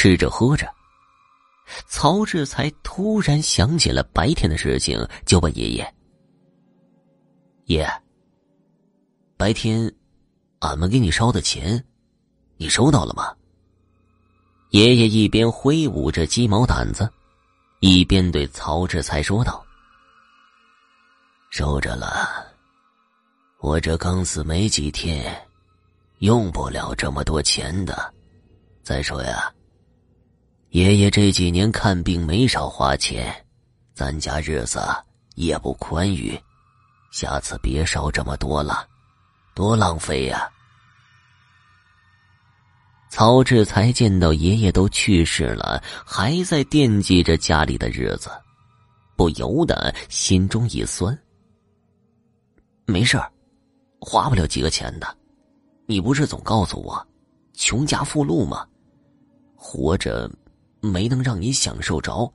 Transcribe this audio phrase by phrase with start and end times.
[0.00, 0.66] 吃着喝着。
[1.86, 5.94] 曹志才突然想起了白天的事情，就问爷爷
[7.68, 7.86] ：“爷，
[9.36, 9.94] 白天
[10.60, 11.84] 俺们给你烧的钱，
[12.56, 13.36] 你收到了吗？”
[14.72, 17.06] 爷爷一边挥舞着鸡毛掸子，
[17.80, 19.62] 一边对曹志才说道
[21.52, 22.46] ：“收着了，
[23.58, 25.46] 我这刚死没几天，
[26.20, 28.14] 用不了这么多钱的。
[28.82, 29.52] 再说呀，
[30.70, 33.34] 爷爷这几年看病没少花钱，
[33.92, 34.80] 咱家日子
[35.34, 36.40] 也不宽裕，
[37.10, 38.86] 下次别烧这么多了，
[39.52, 40.48] 多浪费呀。”
[43.10, 48.30] 曹志才见到爷爷都去世了，还在惦记着家里的日子，
[49.16, 51.18] 不由得心中一酸。
[52.86, 53.20] 没事，
[54.00, 55.18] 花不了几个钱的。
[55.86, 57.04] 你不是总告诉我，
[57.54, 58.64] 穷家富路吗？
[59.56, 60.30] 活着
[60.80, 62.32] 没能让您享受着，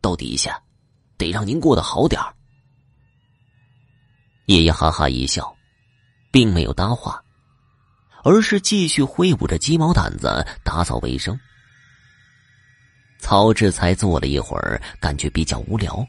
[0.00, 0.62] 到底下
[1.16, 2.34] 得让您过得好点儿。
[4.46, 5.56] 爷爷哈哈一笑，
[6.30, 7.22] 并没有搭话。
[8.28, 11.38] 而是继续挥舞着鸡毛掸子打扫卫生。
[13.20, 16.04] 曹志才坐了一会儿，感觉比较无聊，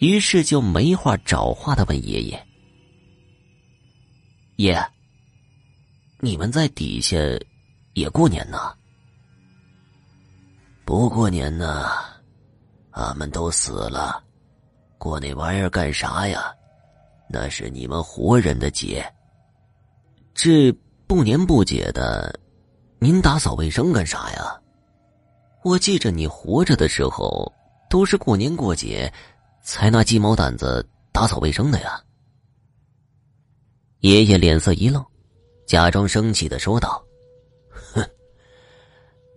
[0.00, 2.46] 于是就没话找话的问爷爷
[4.56, 4.82] ：“爷，
[6.20, 7.18] 你们在底下
[7.92, 8.74] 也过年呢？
[10.88, 11.84] 不过年呢？
[12.92, 14.24] 俺们都死了，
[14.96, 16.50] 过那玩意儿干啥呀？
[17.28, 19.04] 那是你们活人的节。
[20.32, 20.74] 这……”
[21.06, 22.40] 不年不节的，
[22.98, 24.58] 您打扫卫生干啥呀？
[25.62, 27.52] 我记着你活着的时候，
[27.90, 29.12] 都是过年过节
[29.62, 32.02] 才拿鸡毛掸子打扫卫生的呀。
[34.00, 35.04] 爷爷脸色一愣，
[35.66, 37.04] 假装生气的说道：“，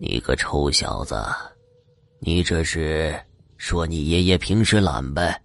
[0.04, 1.14] 你个臭小子，
[2.18, 3.14] 你这是
[3.56, 5.40] 说你爷爷平时懒呗？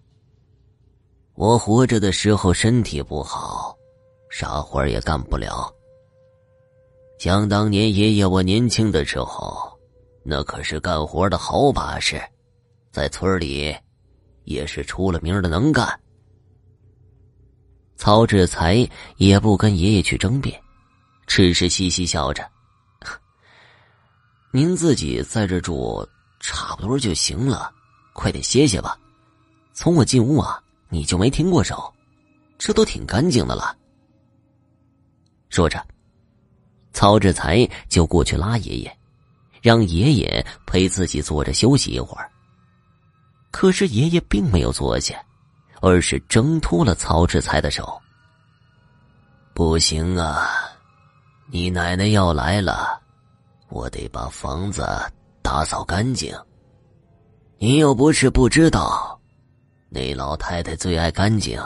[1.34, 3.72] 我活着的时候身体不好，
[4.28, 5.72] 啥活也干不了。”
[7.20, 9.78] 想当年，爷爷我年轻的时候，
[10.24, 12.20] 那可是干活的好把式，
[12.90, 13.72] 在村里
[14.42, 15.88] 也是出了名的能干。
[17.96, 18.84] 曹志才
[19.18, 20.60] 也不跟爷爷去争辩，
[21.28, 22.44] 只是嘻嘻笑着
[24.50, 26.06] ：“您自己在这住
[26.40, 27.72] 差不多就行了，
[28.12, 28.98] 快点歇歇吧。
[29.72, 31.92] 从我进屋啊，你就没停过手，
[32.58, 33.76] 这都挺干净的了。”
[35.50, 35.84] 说着。
[36.90, 38.98] 曹志才就过去拉爷爷，
[39.62, 42.28] 让爷爷陪自己坐着休息一会儿。
[43.52, 45.22] 可是爷爷并没有坐下，
[45.80, 48.00] 而是挣脱了曹志才的手。
[49.54, 50.48] 不行啊，
[51.52, 53.00] 你奶奶要来了，
[53.68, 54.86] 我得把房子
[55.42, 56.34] 打扫干净。
[57.58, 59.20] 你又不是不知道，
[59.88, 61.60] 那老太太最爱干净。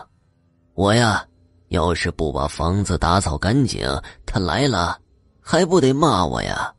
[0.75, 1.25] 我呀，
[1.69, 3.87] 要是不把房子打扫干净，
[4.25, 4.99] 她来了。
[5.45, 6.73] 还不得骂我呀，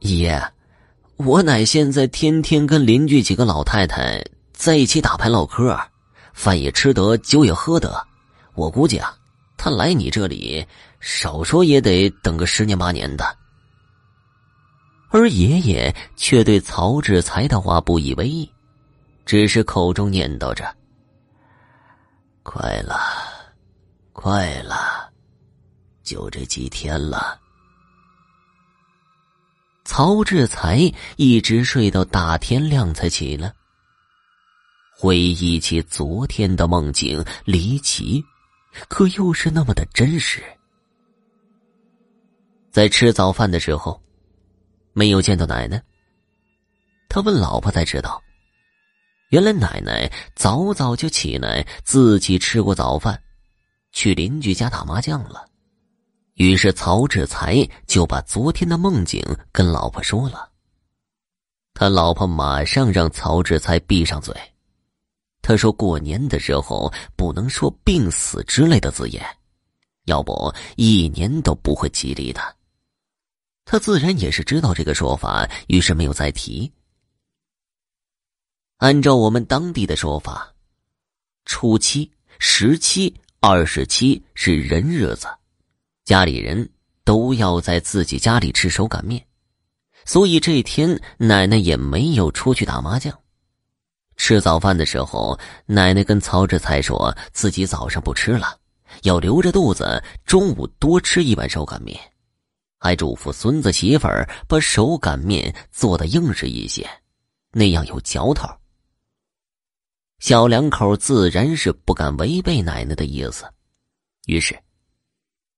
[0.00, 0.42] 爷！
[1.18, 4.18] 我奶现在天天跟邻居几个老太太
[4.54, 5.78] 在一起打牌唠嗑，
[6.32, 8.02] 饭也吃得，酒也喝得。
[8.54, 9.14] 我估计啊，
[9.58, 10.66] 她来你这里，
[11.00, 13.24] 少说也得等个十年八年的。
[15.08, 18.50] 而爷爷却对曹志才的话不以为意，
[19.24, 20.76] 只是口中念叨着
[22.42, 22.98] ：“快了，
[24.12, 25.10] 快了，
[26.02, 27.40] 就这几天了。”
[29.84, 33.54] 曹志才一直睡到大天亮才起来，
[34.98, 38.22] 回忆起昨天的梦境，离奇，
[38.88, 40.42] 可又是那么的真实。
[42.72, 44.02] 在吃早饭的时候，
[44.96, 45.82] 没有见到奶奶。
[47.06, 48.22] 他问老婆才知道，
[49.28, 53.22] 原来奶奶早早就起来，自己吃过早饭，
[53.92, 55.46] 去邻居家打麻将了。
[56.36, 60.50] 于是曹志才就把昨天的梦境跟老婆说了。
[61.74, 64.34] 他老婆马上让曹志才闭上嘴。
[65.42, 69.22] 他说：“过年的时候不能说病死之类的字眼，
[70.06, 72.40] 要不一年都不会吉利的。”
[73.66, 76.72] 他自然也是知道这个说法，于是没有再提。
[78.76, 80.54] 按照我们当地的说法，
[81.46, 82.08] 初七、
[82.38, 85.26] 十七、二十七是人日子。
[86.04, 86.70] 家里人
[87.02, 89.26] 都要在自己家里吃手擀面，
[90.04, 93.12] 所以这天奶奶也没有出去打麻将。
[94.16, 95.36] 吃早饭的时候，
[95.66, 98.56] 奶奶跟曹志才说自己早上不吃了，
[99.02, 101.98] 要留着肚子，中午多吃一碗手擀面。
[102.86, 106.88] 还嘱咐孙子媳妇儿把手擀面做的硬实一些，
[107.50, 108.48] 那样有嚼头。
[110.20, 113.44] 小两口自然是不敢违背奶奶的意思，
[114.26, 114.56] 于是，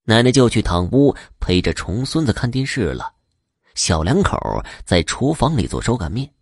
[0.04, 3.12] 奶奶就去堂屋陪着重孙子看电视了。
[3.74, 6.32] 小两口在厨房里做手擀面。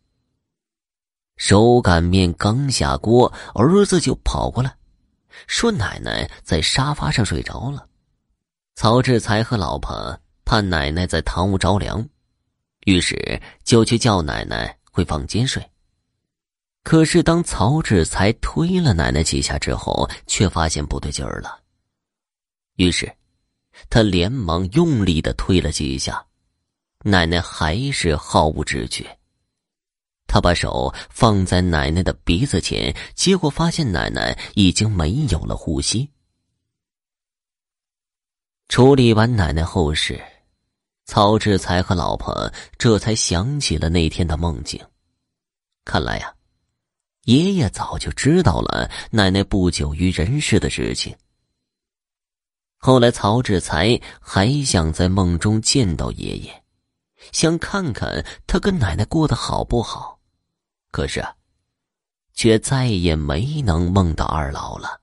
[1.37, 4.77] 手擀面刚下锅，儿子就跑过来，
[5.49, 7.89] 说：“奶奶在沙发上睡着了。”
[8.77, 12.09] 曹志才和老婆怕奶奶在堂屋着凉，
[12.87, 15.63] 于是就去叫奶奶回房间睡。
[16.85, 21.61] 可是当曹志才推了奶奶几下之后，却发现不对劲儿了。
[22.77, 23.13] 于是，
[23.91, 26.25] 他连忙用力的推了几下。
[27.03, 29.19] 奶奶还是毫无知觉。
[30.29, 36.09] 他把手放在奶奶的鼻子前，结果发现奶奶已经没有了呼吸。
[38.69, 40.21] 处理完奶奶后事，
[41.07, 44.85] 曹志才和老婆这才想起了那天的梦境。
[45.85, 46.35] 看来呀，
[47.23, 51.17] 爷爷早就知道了奶奶不久于人世的事情。
[52.77, 56.65] 后来，曹志才还想在梦中见到爷爷。
[57.33, 60.21] 想看看他跟奶奶过得好不好，
[60.93, 61.35] 可是啊，
[62.35, 65.01] 却再也没能梦到二老了。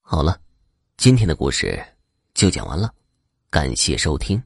[0.00, 0.38] 好了，
[0.96, 1.82] 今天的故事
[2.34, 2.92] 就讲完了，
[3.56, 4.42] 感谢收听。